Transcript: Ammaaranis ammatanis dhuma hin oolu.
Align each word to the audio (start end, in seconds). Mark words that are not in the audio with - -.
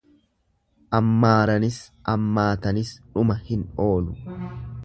Ammaaranis 0.99 1.77
ammatanis 2.15 2.97
dhuma 3.11 3.39
hin 3.51 3.71
oolu. 3.89 4.21